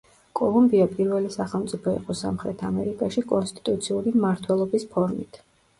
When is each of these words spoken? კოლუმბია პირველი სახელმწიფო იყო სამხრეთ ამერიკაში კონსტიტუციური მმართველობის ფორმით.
კოლუმბია 0.37 0.87
პირველი 0.93 1.29
სახელმწიფო 1.35 1.93
იყო 1.99 2.17
სამხრეთ 2.23 2.65
ამერიკაში 2.71 3.27
კონსტიტუციური 3.35 4.19
მმართველობის 4.19 4.91
ფორმით. 4.97 5.45